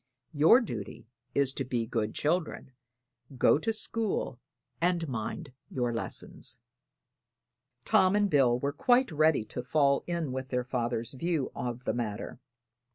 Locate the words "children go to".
2.15-3.71